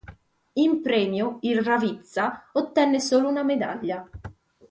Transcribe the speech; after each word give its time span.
In 0.53 0.81
premio 0.81 1.37
il 1.41 1.61
Ravizza 1.61 2.49
ottenne 2.53 2.99
solo 2.99 3.27
una 3.29 3.43
medaglia. 3.43 4.09